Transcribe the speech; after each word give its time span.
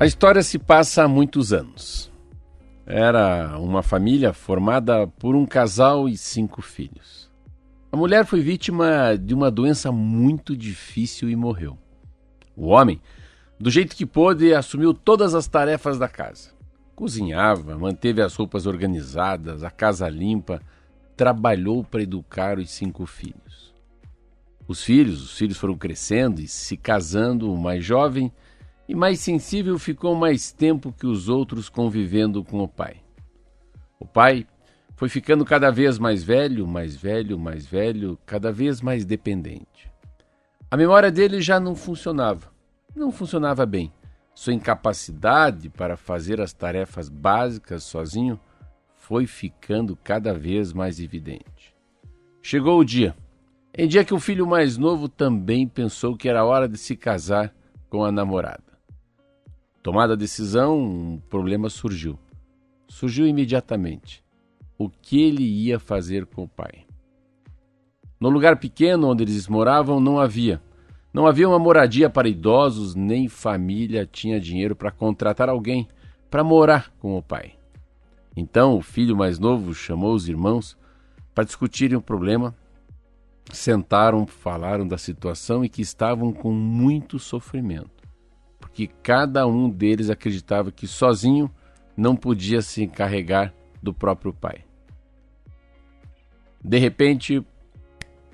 A 0.00 0.06
história 0.06 0.44
se 0.44 0.60
passa 0.60 1.02
há 1.02 1.08
muitos 1.08 1.52
anos. 1.52 2.08
Era 2.86 3.58
uma 3.58 3.82
família 3.82 4.32
formada 4.32 5.08
por 5.08 5.34
um 5.34 5.44
casal 5.44 6.08
e 6.08 6.16
cinco 6.16 6.62
filhos. 6.62 7.28
A 7.90 7.96
mulher 7.96 8.24
foi 8.24 8.40
vítima 8.40 9.18
de 9.20 9.34
uma 9.34 9.50
doença 9.50 9.90
muito 9.90 10.56
difícil 10.56 11.28
e 11.28 11.34
morreu. 11.34 11.76
O 12.56 12.68
homem, 12.68 13.00
do 13.58 13.72
jeito 13.72 13.96
que 13.96 14.06
pôde, 14.06 14.54
assumiu 14.54 14.94
todas 14.94 15.34
as 15.34 15.48
tarefas 15.48 15.98
da 15.98 16.06
casa. 16.06 16.50
Cozinhava, 16.94 17.76
manteve 17.76 18.22
as 18.22 18.36
roupas 18.36 18.66
organizadas, 18.66 19.64
a 19.64 19.70
casa 19.70 20.08
limpa, 20.08 20.62
trabalhou 21.16 21.82
para 21.82 22.04
educar 22.04 22.60
os 22.60 22.70
cinco 22.70 23.04
filhos. 23.04 23.74
Os 24.68 24.80
filhos, 24.80 25.20
os 25.24 25.36
filhos 25.36 25.56
foram 25.56 25.74
crescendo 25.76 26.40
e 26.40 26.46
se 26.46 26.76
casando, 26.76 27.52
o 27.52 27.58
mais 27.58 27.84
jovem 27.84 28.32
e 28.88 28.94
mais 28.94 29.20
sensível 29.20 29.78
ficou 29.78 30.14
mais 30.14 30.50
tempo 30.50 30.92
que 30.92 31.06
os 31.06 31.28
outros 31.28 31.68
convivendo 31.68 32.42
com 32.42 32.60
o 32.60 32.68
pai. 32.68 33.02
O 34.00 34.06
pai 34.06 34.46
foi 34.96 35.10
ficando 35.10 35.44
cada 35.44 35.70
vez 35.70 35.98
mais 35.98 36.24
velho, 36.24 36.66
mais 36.66 36.96
velho, 36.96 37.38
mais 37.38 37.66
velho, 37.66 38.18
cada 38.24 38.50
vez 38.50 38.80
mais 38.80 39.04
dependente. 39.04 39.92
A 40.70 40.76
memória 40.76 41.10
dele 41.10 41.40
já 41.40 41.60
não 41.60 41.76
funcionava, 41.76 42.50
não 42.96 43.12
funcionava 43.12 43.66
bem. 43.66 43.92
Sua 44.34 44.54
incapacidade 44.54 45.68
para 45.68 45.96
fazer 45.96 46.40
as 46.40 46.52
tarefas 46.52 47.08
básicas 47.08 47.82
sozinho 47.82 48.40
foi 48.96 49.26
ficando 49.26 49.96
cada 49.96 50.32
vez 50.32 50.72
mais 50.72 50.98
evidente. 50.98 51.76
Chegou 52.42 52.78
o 52.78 52.84
dia, 52.84 53.14
em 53.76 53.86
dia 53.86 54.04
que 54.04 54.14
o 54.14 54.20
filho 54.20 54.46
mais 54.46 54.78
novo 54.78 55.08
também 55.08 55.66
pensou 55.68 56.16
que 56.16 56.28
era 56.28 56.44
hora 56.44 56.68
de 56.68 56.78
se 56.78 56.96
casar 56.96 57.54
com 57.88 58.04
a 58.04 58.12
namorada. 58.12 58.67
Tomada 59.82 60.14
a 60.14 60.16
decisão, 60.16 60.76
um 60.76 61.22
problema 61.30 61.70
surgiu. 61.70 62.18
Surgiu 62.88 63.26
imediatamente. 63.26 64.24
O 64.76 64.88
que 64.88 65.22
ele 65.22 65.44
ia 65.44 65.78
fazer 65.78 66.26
com 66.26 66.42
o 66.42 66.48
pai? 66.48 66.84
No 68.20 68.28
lugar 68.28 68.58
pequeno 68.58 69.08
onde 69.08 69.22
eles 69.22 69.46
moravam 69.46 70.00
não 70.00 70.18
havia. 70.18 70.60
Não 71.14 71.26
havia 71.26 71.48
uma 71.48 71.58
moradia 71.58 72.10
para 72.10 72.28
idosos, 72.28 72.94
nem 72.94 73.28
família 73.28 74.04
tinha 74.04 74.40
dinheiro 74.40 74.74
para 74.74 74.90
contratar 74.90 75.48
alguém 75.48 75.86
para 76.28 76.44
morar 76.44 76.92
com 76.98 77.16
o 77.16 77.22
pai. 77.22 77.54
Então 78.36 78.76
o 78.76 78.82
filho 78.82 79.16
mais 79.16 79.38
novo 79.38 79.74
chamou 79.74 80.12
os 80.12 80.28
irmãos 80.28 80.76
para 81.34 81.44
discutirem 81.44 81.96
o 81.96 82.02
problema. 82.02 82.54
Sentaram, 83.52 84.26
falaram 84.26 84.86
da 84.86 84.98
situação 84.98 85.64
e 85.64 85.68
que 85.68 85.80
estavam 85.80 86.32
com 86.32 86.52
muito 86.52 87.18
sofrimento 87.18 87.97
que 88.78 88.86
cada 88.86 89.44
um 89.44 89.68
deles 89.68 90.08
acreditava 90.08 90.70
que 90.70 90.86
sozinho 90.86 91.50
não 91.96 92.14
podia 92.14 92.62
se 92.62 92.84
encarregar 92.84 93.52
do 93.82 93.92
próprio 93.92 94.32
pai. 94.32 94.64
De 96.62 96.78
repente, 96.78 97.44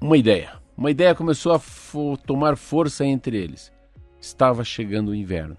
uma 0.00 0.16
ideia. 0.16 0.54
Uma 0.76 0.90
ideia 0.90 1.14
começou 1.14 1.52
a 1.52 1.60
fo 1.60 2.16
tomar 2.16 2.56
força 2.56 3.04
entre 3.04 3.36
eles. 3.36 3.72
Estava 4.20 4.64
chegando 4.64 5.10
o 5.10 5.14
inverno. 5.14 5.56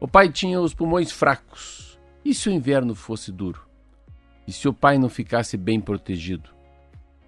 O 0.00 0.08
pai 0.08 0.32
tinha 0.32 0.58
os 0.58 0.72
pulmões 0.72 1.12
fracos. 1.12 2.00
E 2.24 2.32
se 2.32 2.48
o 2.48 2.52
inverno 2.52 2.94
fosse 2.94 3.30
duro? 3.30 3.68
E 4.46 4.52
se 4.52 4.66
o 4.66 4.72
pai 4.72 4.96
não 4.96 5.10
ficasse 5.10 5.58
bem 5.58 5.78
protegido? 5.78 6.48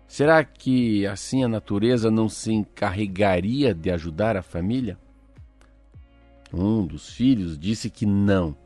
Será 0.08 0.42
que 0.42 1.06
assim 1.06 1.44
a 1.44 1.48
natureza 1.48 2.10
não 2.10 2.30
se 2.30 2.50
encarregaria 2.50 3.74
de 3.74 3.90
ajudar 3.90 4.38
a 4.38 4.42
família? 4.42 4.96
Um 6.52 6.84
dos 6.84 7.10
filhos 7.10 7.58
disse 7.58 7.88
que 7.88 8.04
não, 8.04 8.56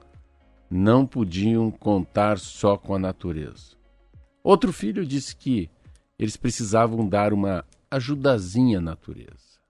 não 0.71 1.07
podiam 1.07 1.71
contar 1.71 2.39
só 2.39 2.77
com 2.77 2.95
a 2.95 2.99
natureza. 2.99 3.77
Outro 4.43 4.73
filho 4.73 5.05
disse 5.05 5.37
que 5.37 5.71
eles 6.19 6.37
precisavam 6.37 7.07
dar 7.07 7.33
uma 7.33 7.65
ajudazinha 7.91 8.79
à 8.79 8.81
natureza. 8.81 9.61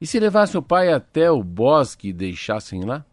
E 0.00 0.06
se 0.06 0.18
levassem 0.18 0.58
o 0.58 0.62
pai 0.62 0.92
até 0.92 1.30
o 1.30 1.42
bosque 1.42 2.08
e 2.08 2.12
deixassem 2.12 2.84
lá? 2.84 3.04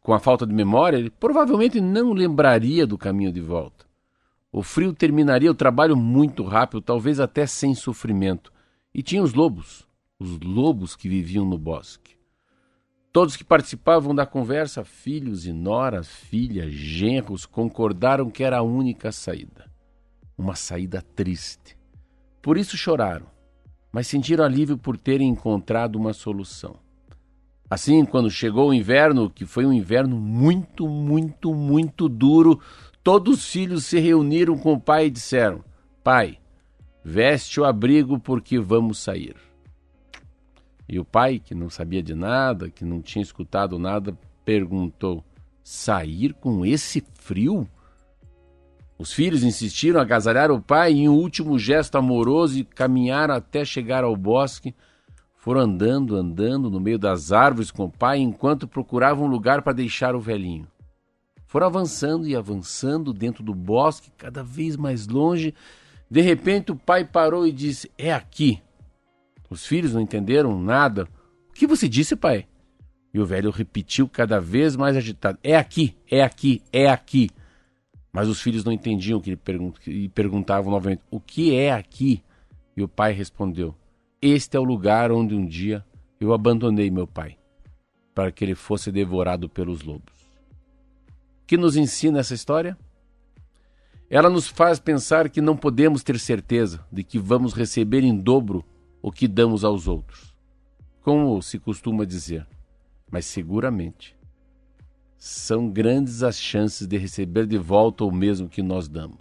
Com 0.00 0.14
a 0.14 0.18
falta 0.18 0.46
de 0.46 0.54
memória, 0.54 0.96
ele 0.96 1.10
provavelmente 1.10 1.80
não 1.80 2.12
lembraria 2.12 2.86
do 2.86 2.96
caminho 2.96 3.32
de 3.32 3.40
volta. 3.40 3.84
O 4.50 4.62
frio 4.62 4.94
terminaria 4.94 5.50
o 5.50 5.54
trabalho 5.54 5.96
muito 5.96 6.42
rápido, 6.44 6.80
talvez 6.80 7.20
até 7.20 7.46
sem 7.46 7.74
sofrimento. 7.74 8.52
E 8.94 9.02
tinha 9.02 9.22
os 9.22 9.34
lobos, 9.34 9.86
os 10.18 10.40
lobos 10.40 10.96
que 10.96 11.08
viviam 11.08 11.44
no 11.44 11.58
bosque. 11.58 12.19
Todos 13.12 13.36
que 13.36 13.42
participavam 13.42 14.14
da 14.14 14.24
conversa, 14.24 14.84
filhos 14.84 15.44
e 15.44 15.52
noras, 15.52 16.08
filhas, 16.08 16.72
genros, 16.72 17.44
concordaram 17.44 18.30
que 18.30 18.44
era 18.44 18.58
a 18.58 18.62
única 18.62 19.10
saída. 19.10 19.68
Uma 20.38 20.54
saída 20.54 21.02
triste. 21.02 21.76
Por 22.40 22.56
isso 22.56 22.76
choraram, 22.76 23.26
mas 23.90 24.06
sentiram 24.06 24.44
alívio 24.44 24.78
por 24.78 24.96
terem 24.96 25.28
encontrado 25.28 25.96
uma 25.96 26.12
solução. 26.12 26.76
Assim, 27.68 28.04
quando 28.04 28.30
chegou 28.30 28.70
o 28.70 28.74
inverno, 28.74 29.28
que 29.28 29.44
foi 29.44 29.66
um 29.66 29.72
inverno 29.72 30.16
muito, 30.16 30.88
muito, 30.88 31.52
muito 31.52 32.08
duro, 32.08 32.60
todos 33.02 33.38
os 33.38 33.50
filhos 33.50 33.86
se 33.86 33.98
reuniram 33.98 34.56
com 34.56 34.74
o 34.74 34.80
pai 34.80 35.06
e 35.06 35.10
disseram: 35.10 35.64
Pai, 36.02 36.38
veste 37.04 37.58
o 37.58 37.64
abrigo 37.64 38.20
porque 38.20 38.56
vamos 38.58 38.98
sair. 38.98 39.49
E 40.90 40.98
o 40.98 41.04
pai, 41.04 41.38
que 41.38 41.54
não 41.54 41.70
sabia 41.70 42.02
de 42.02 42.16
nada, 42.16 42.68
que 42.68 42.84
não 42.84 43.00
tinha 43.00 43.22
escutado 43.22 43.78
nada, 43.78 44.18
perguntou: 44.44 45.22
Sair 45.62 46.34
com 46.34 46.66
esse 46.66 47.00
frio? 47.14 47.68
Os 48.98 49.12
filhos 49.12 49.44
insistiram, 49.44 50.00
agasalharam 50.00 50.56
o 50.56 50.60
pai 50.60 50.92
e, 50.92 51.02
em 51.02 51.08
um 51.08 51.14
último 51.14 51.56
gesto 51.60 51.96
amoroso, 51.96 52.64
caminharam 52.74 53.34
até 53.34 53.64
chegar 53.64 54.02
ao 54.02 54.16
bosque. 54.16 54.74
Foram 55.36 55.60
andando, 55.60 56.16
andando 56.16 56.68
no 56.68 56.80
meio 56.80 56.98
das 56.98 57.30
árvores 57.30 57.70
com 57.70 57.84
o 57.84 57.90
pai 57.90 58.18
enquanto 58.18 58.66
procuravam 58.66 59.26
um 59.26 59.30
lugar 59.30 59.62
para 59.62 59.72
deixar 59.72 60.16
o 60.16 60.20
velhinho. 60.20 60.66
Foram 61.46 61.68
avançando 61.68 62.26
e 62.26 62.34
avançando 62.34 63.12
dentro 63.12 63.44
do 63.44 63.54
bosque, 63.54 64.10
cada 64.18 64.42
vez 64.42 64.76
mais 64.76 65.06
longe. 65.06 65.54
De 66.10 66.20
repente, 66.20 66.72
o 66.72 66.76
pai 66.76 67.04
parou 67.04 67.46
e 67.46 67.52
disse: 67.52 67.88
É 67.96 68.12
aqui. 68.12 68.60
Os 69.50 69.66
filhos 69.66 69.92
não 69.92 70.00
entenderam 70.00 70.58
nada. 70.58 71.08
O 71.50 71.52
que 71.52 71.66
você 71.66 71.88
disse, 71.88 72.14
pai? 72.14 72.46
E 73.12 73.18
o 73.18 73.26
velho 73.26 73.50
repetiu 73.50 74.08
cada 74.08 74.40
vez 74.40 74.76
mais 74.76 74.96
agitado: 74.96 75.38
É 75.42 75.56
aqui, 75.56 75.96
é 76.08 76.22
aqui, 76.22 76.62
é 76.72 76.88
aqui. 76.88 77.28
Mas 78.12 78.28
os 78.28 78.40
filhos 78.40 78.64
não 78.64 78.72
entendiam 78.72 79.20
que 79.20 79.30
ele 79.30 79.36
pergunt... 79.36 79.76
e 79.88 80.08
perguntavam 80.08 80.70
novamente: 80.70 81.02
O 81.10 81.18
que 81.18 81.54
é 81.54 81.72
aqui? 81.72 82.22
E 82.76 82.82
o 82.82 82.88
pai 82.88 83.12
respondeu: 83.12 83.74
Este 84.22 84.56
é 84.56 84.60
o 84.60 84.64
lugar 84.64 85.10
onde 85.10 85.34
um 85.34 85.44
dia 85.44 85.84
eu 86.20 86.32
abandonei 86.32 86.88
meu 86.88 87.06
pai, 87.06 87.36
para 88.14 88.30
que 88.30 88.44
ele 88.44 88.54
fosse 88.54 88.92
devorado 88.92 89.48
pelos 89.48 89.82
lobos. 89.82 90.14
O 91.42 91.46
que 91.46 91.56
nos 91.56 91.76
ensina 91.76 92.20
essa 92.20 92.34
história? 92.34 92.78
Ela 94.08 94.30
nos 94.30 94.46
faz 94.46 94.78
pensar 94.78 95.28
que 95.28 95.40
não 95.40 95.56
podemos 95.56 96.02
ter 96.04 96.18
certeza 96.18 96.84
de 96.92 97.02
que 97.02 97.18
vamos 97.18 97.52
receber 97.52 98.04
em 98.04 98.16
dobro 98.16 98.64
o 99.02 99.10
que 99.10 99.26
damos 99.26 99.64
aos 99.64 99.88
outros, 99.88 100.34
como 101.00 101.40
se 101.42 101.58
costuma 101.58 102.04
dizer, 102.04 102.46
mas 103.10 103.26
seguramente 103.26 104.16
são 105.16 105.68
grandes 105.68 106.22
as 106.22 106.40
chances 106.40 106.86
de 106.86 106.96
receber 106.96 107.46
de 107.46 107.58
volta 107.58 108.04
o 108.04 108.10
mesmo 108.10 108.48
que 108.48 108.62
nós 108.62 108.88
damos. 108.88 109.18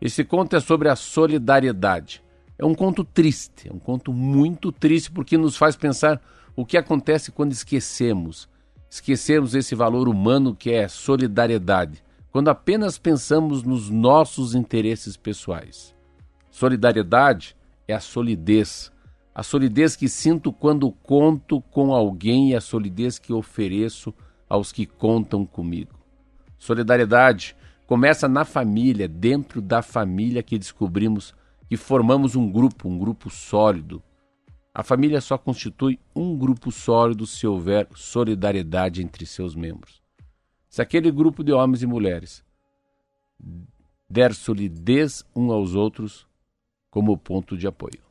Esse 0.00 0.24
conto 0.24 0.56
é 0.56 0.60
sobre 0.60 0.88
a 0.88 0.96
solidariedade. 0.96 2.22
É 2.56 2.64
um 2.64 2.74
conto 2.74 3.04
triste, 3.04 3.68
é 3.68 3.72
um 3.72 3.78
conto 3.78 4.12
muito 4.12 4.72
triste 4.72 5.10
porque 5.10 5.36
nos 5.36 5.56
faz 5.56 5.76
pensar 5.76 6.20
o 6.56 6.64
que 6.64 6.78
acontece 6.78 7.30
quando 7.30 7.52
esquecemos. 7.52 8.48
Esquecemos 8.88 9.54
esse 9.54 9.74
valor 9.74 10.08
humano 10.08 10.56
que 10.56 10.70
é 10.70 10.88
solidariedade, 10.88 12.02
quando 12.30 12.48
apenas 12.48 12.96
pensamos 12.96 13.62
nos 13.62 13.90
nossos 13.90 14.54
interesses 14.54 15.16
pessoais. 15.16 15.94
Solidariedade 16.50 17.54
é 17.88 17.94
a 17.94 18.00
solidez. 18.00 18.92
A 19.34 19.42
solidez 19.42 19.96
que 19.96 20.08
sinto 20.08 20.52
quando 20.52 20.92
conto 20.92 21.60
com 21.62 21.94
alguém 21.94 22.50
e 22.50 22.54
a 22.54 22.60
solidez 22.60 23.18
que 23.18 23.32
ofereço 23.32 24.14
aos 24.48 24.70
que 24.70 24.84
contam 24.84 25.46
comigo. 25.46 25.98
Solidariedade 26.58 27.56
começa 27.86 28.28
na 28.28 28.44
família, 28.44 29.08
dentro 29.08 29.62
da 29.62 29.80
família 29.80 30.42
que 30.42 30.58
descobrimos 30.58 31.34
que 31.66 31.76
formamos 31.76 32.36
um 32.36 32.50
grupo, 32.50 32.88
um 32.88 32.98
grupo 32.98 33.30
sólido. 33.30 34.02
A 34.74 34.82
família 34.82 35.20
só 35.20 35.38
constitui 35.38 35.98
um 36.14 36.36
grupo 36.36 36.70
sólido 36.70 37.26
se 37.26 37.46
houver 37.46 37.88
solidariedade 37.94 39.02
entre 39.02 39.24
seus 39.24 39.54
membros. 39.54 40.02
Se 40.68 40.82
aquele 40.82 41.10
grupo 41.10 41.42
de 41.42 41.52
homens 41.52 41.82
e 41.82 41.86
mulheres 41.86 42.44
der 44.10 44.34
solidez 44.34 45.24
um 45.34 45.52
aos 45.52 45.74
outros, 45.74 46.27
como 46.98 47.16
ponto 47.16 47.56
de 47.56 47.64
apoio. 47.64 48.07